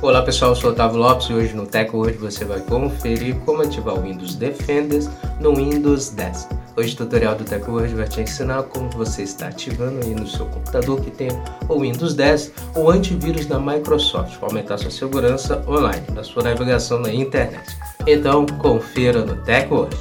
Olá 0.00 0.22
pessoal, 0.22 0.52
eu 0.52 0.54
sou 0.54 0.70
o 0.70 0.72
Otávio 0.72 0.96
Lopes 0.96 1.28
e 1.28 1.34
hoje 1.34 1.56
no 1.56 1.66
Tech 1.66 1.94
Word 1.94 2.18
você 2.18 2.44
vai 2.44 2.60
conferir 2.60 3.34
como 3.40 3.62
ativar 3.62 3.96
o 3.96 4.02
Windows 4.02 4.36
Defender 4.36 5.02
no 5.40 5.56
Windows 5.56 6.10
10. 6.10 6.48
Hoje 6.76 6.94
o 6.94 6.98
tutorial 6.98 7.34
do 7.34 7.42
Tech 7.42 7.68
Word 7.68 7.92
vai 7.96 8.06
te 8.06 8.20
ensinar 8.20 8.62
como 8.62 8.88
você 8.90 9.24
está 9.24 9.48
ativando 9.48 9.98
aí 10.06 10.14
no 10.14 10.24
seu 10.24 10.46
computador 10.46 11.00
que 11.00 11.10
tem 11.10 11.30
o 11.68 11.80
Windows 11.80 12.14
10 12.14 12.52
o 12.76 12.88
antivírus 12.88 13.46
da 13.46 13.58
Microsoft 13.58 14.38
para 14.38 14.48
aumentar 14.48 14.78
sua 14.78 14.92
segurança 14.92 15.64
online 15.66 16.06
na 16.14 16.22
sua 16.22 16.44
navegação 16.44 17.00
na 17.00 17.12
internet. 17.12 17.76
Então 18.06 18.46
confira 18.46 19.24
no 19.24 19.34
Tech 19.42 19.66
Word. 19.68 19.96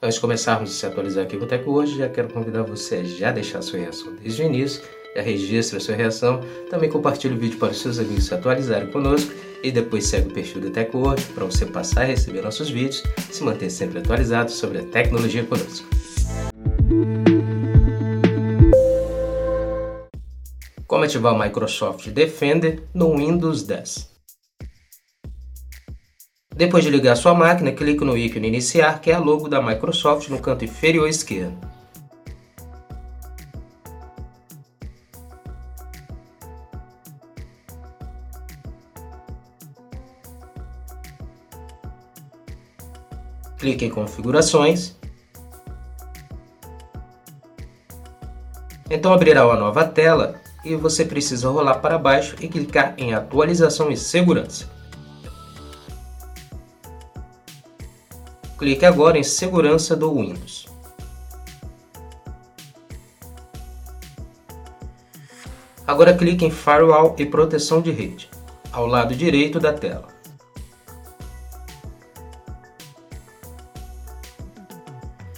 Antes 0.00 0.14
de 0.14 0.20
começarmos 0.20 0.70
a 0.70 0.72
se 0.72 0.86
atualizar 0.86 1.24
aqui 1.24 1.36
com 1.36 1.70
o 1.70 1.74
hoje, 1.74 1.98
já 1.98 2.08
quero 2.08 2.32
convidar 2.32 2.62
você 2.62 2.96
a 2.96 3.02
já 3.02 3.32
deixar 3.32 3.60
sua 3.62 3.80
reação 3.80 4.14
desde 4.14 4.42
o 4.42 4.46
início, 4.46 4.80
já 5.16 5.20
registra 5.20 5.80
sua 5.80 5.96
reação, 5.96 6.40
também 6.70 6.88
compartilhe 6.88 7.34
o 7.34 7.36
vídeo 7.36 7.58
para 7.58 7.72
os 7.72 7.80
seus 7.80 7.98
amigos 7.98 8.26
se 8.26 8.32
atualizarem 8.32 8.92
conosco 8.92 9.32
e 9.60 9.72
depois 9.72 10.06
segue 10.06 10.28
o 10.28 10.32
perfil 10.32 10.60
do 10.60 10.70
Tech 10.70 10.96
hoje 10.96 11.24
para 11.34 11.44
você 11.44 11.66
passar 11.66 12.02
a 12.02 12.04
receber 12.04 12.42
nossos 12.42 12.70
vídeos 12.70 13.02
e 13.28 13.34
se 13.34 13.42
manter 13.42 13.70
sempre 13.70 13.98
atualizado 13.98 14.52
sobre 14.52 14.78
a 14.78 14.84
tecnologia 14.84 15.42
conosco. 15.42 15.88
Como 20.86 21.02
ativar 21.02 21.34
o 21.34 21.38
Microsoft 21.40 22.08
Defender 22.10 22.84
no 22.94 23.16
Windows 23.16 23.64
10? 23.64 24.17
Depois 26.58 26.82
de 26.82 26.90
ligar 26.90 27.16
sua 27.16 27.34
máquina, 27.34 27.70
clique 27.70 28.04
no 28.04 28.16
ícone 28.16 28.48
Iniciar, 28.48 29.00
que 29.00 29.12
é 29.12 29.14
a 29.14 29.20
logo 29.20 29.48
da 29.48 29.62
Microsoft 29.62 30.28
no 30.28 30.40
canto 30.40 30.64
inferior 30.64 31.08
esquerdo. 31.08 31.56
Clique 43.56 43.84
em 43.84 43.90
Configurações. 43.90 44.96
Então 48.90 49.12
abrirá 49.12 49.46
uma 49.46 49.54
nova 49.54 49.84
tela 49.84 50.40
e 50.64 50.74
você 50.74 51.04
precisa 51.04 51.48
rolar 51.48 51.76
para 51.76 51.96
baixo 51.96 52.34
e 52.40 52.48
clicar 52.48 52.94
em 52.98 53.14
Atualização 53.14 53.92
e 53.92 53.96
Segurança. 53.96 54.77
Clique 58.58 58.84
agora 58.84 59.16
em 59.16 59.22
Segurança 59.22 59.94
do 59.94 60.12
Windows. 60.12 60.66
Agora 65.86 66.12
clique 66.12 66.44
em 66.44 66.50
Firewall 66.50 67.14
e 67.16 67.24
Proteção 67.24 67.80
de 67.80 67.92
Rede, 67.92 68.28
ao 68.72 68.84
lado 68.84 69.14
direito 69.14 69.60
da 69.60 69.72
tela. 69.72 70.08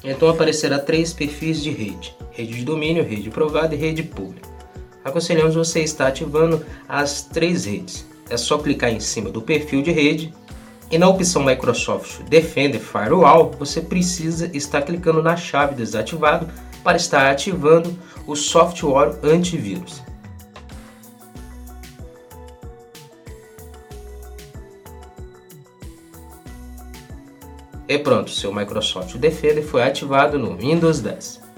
Então 0.02 0.30
aparecerá 0.30 0.78
três 0.78 1.12
perfis 1.12 1.62
de 1.62 1.70
rede, 1.70 2.16
rede 2.30 2.54
de 2.54 2.64
domínio, 2.64 3.04
rede 3.04 3.28
provada 3.28 3.74
e 3.74 3.78
rede 3.78 4.02
pública. 4.02 4.48
Aconselhamos 5.04 5.54
você 5.54 5.80
estar 5.80 6.06
ativando 6.06 6.64
as 6.88 7.22
três 7.22 7.66
redes. 7.66 8.06
É 8.30 8.36
só 8.38 8.56
clicar 8.56 8.91
em 8.91 9.00
cima 9.00 9.28
do 9.28 9.42
perfil 9.42 9.82
de 9.82 9.92
rede 9.92 10.32
e 10.91 10.98
na 10.98 11.08
opção 11.08 11.44
Microsoft 11.44 12.22
Defender 12.28 12.80
Firewall, 12.80 13.52
você 13.58 13.80
precisa 13.80 14.50
estar 14.52 14.83
clicando 14.83 15.22
na 15.22 15.36
chave 15.36 15.74
desativado 15.74 16.48
para 16.82 16.97
estar 16.97 17.30
ativando 17.30 17.97
o 18.27 18.34
software 18.34 19.19
antivírus. 19.22 20.02
E 27.86 27.98
pronto, 27.98 28.31
seu 28.31 28.53
Microsoft 28.54 29.16
Defender 29.16 29.65
foi 29.65 29.82
ativado 29.82 30.38
no 30.38 30.56
Windows 30.56 31.00
10. 31.00 31.50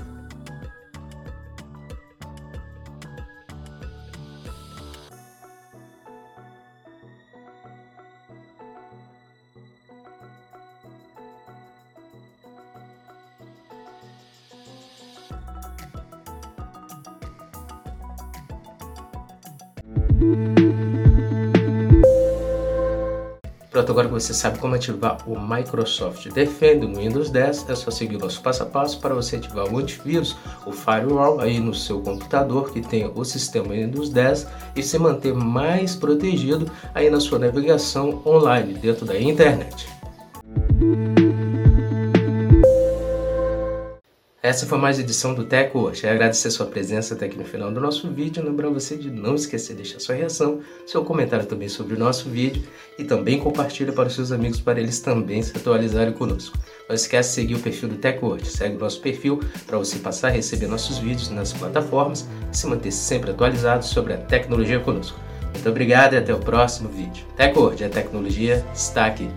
Pronto, 23.73 23.91
agora 23.91 24.07
que 24.07 24.13
você 24.13 24.35
sabe 24.35 24.59
como 24.59 24.75
ativar 24.75 25.19
o 25.27 25.41
Microsoft 25.41 26.29
Defender 26.29 26.87
no 26.87 26.99
Windows 26.99 27.31
10, 27.31 27.71
é 27.71 27.75
só 27.75 27.91
seguir 27.91 28.17
o 28.17 28.19
nosso 28.19 28.43
passo 28.43 28.63
a 28.63 28.67
passo 28.67 29.01
para 29.01 29.15
você 29.15 29.37
ativar 29.37 29.73
o 29.73 29.79
antivírus, 29.79 30.37
o 30.67 30.73
firewall 30.73 31.41
aí 31.41 31.59
no 31.59 31.75
seu 31.75 32.01
computador 32.01 32.71
que 32.71 32.83
tem 32.83 33.11
o 33.15 33.25
sistema 33.25 33.69
Windows 33.69 34.11
10 34.11 34.47
e 34.77 34.83
se 34.83 34.99
manter 34.99 35.33
mais 35.33 35.97
protegido 35.97 36.71
aí 36.95 37.09
na 37.09 37.19
sua 37.19 37.39
navegação 37.39 38.21
online 38.27 38.75
dentro 38.75 39.07
da 39.07 39.19
internet. 39.19 39.89
Essa 44.43 44.67
foi 44.67 44.77
mais 44.77 44.99
edição 44.99 45.35
do 45.35 45.45
Teco 45.45 45.79
hoje. 45.79 46.05
Agradecer 46.05 46.51
sua 46.51 46.67
presença 46.67 47.15
até 47.15 47.27
aqui 47.27 47.39
no 47.39 47.45
final 47.45 47.71
do 47.71 47.81
nosso 47.81 48.11
vídeo. 48.11 48.43
Lembrando 48.43 48.75
você 48.75 48.97
de 48.97 49.09
não 49.09 49.37
esquecer 49.37 49.77
de 49.77 49.83
deixar 49.83 50.01
sua 50.01 50.17
reação, 50.17 50.59
seu 50.85 51.05
comentário 51.05 51.47
também 51.47 51.69
sobre 51.69 51.95
o 51.95 51.99
nosso 51.99 52.29
vídeo 52.29 52.61
e 52.99 53.05
também 53.05 53.39
compartilha 53.39 53.93
para 53.93 54.09
os 54.09 54.17
seus 54.17 54.33
amigos 54.33 54.61
para 54.61 54.81
eles 54.81 54.99
também 54.99 55.41
se 55.41 55.57
atualizarem 55.57 56.13
conosco. 56.13 56.59
Não 56.89 56.97
esquece 56.97 57.29
de 57.29 57.35
seguir 57.37 57.55
o 57.55 57.61
perfil 57.61 57.91
do 57.91 57.95
TechWord. 57.95 58.45
Segue 58.45 58.75
o 58.75 58.81
nosso 58.81 59.01
perfil 59.01 59.39
para 59.65 59.79
você 59.79 60.01
passar 60.01 60.27
a 60.27 60.33
receber 60.33 60.67
nossos 60.67 60.99
vídeos 60.99 61.31
nas 61.31 61.53
plataformas 61.53 62.27
e 62.53 62.57
se 62.57 62.67
manter 62.67 62.91
sempre 62.91 63.31
atualizado 63.31 63.85
sobre 63.85 64.13
a 64.13 64.19
tecnologia 64.19 64.81
conosco. 64.81 65.21
Muito 65.53 65.69
obrigado 65.69 66.15
e 66.15 66.17
até 66.17 66.35
o 66.35 66.41
próximo 66.41 66.89
vídeo. 66.89 67.25
TechWord, 67.37 67.85
a 67.85 67.89
tecnologia 67.89 68.67
está 68.75 69.07
aqui. 69.07 69.31